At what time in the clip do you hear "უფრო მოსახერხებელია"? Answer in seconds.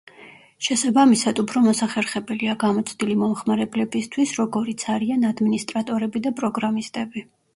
1.43-2.55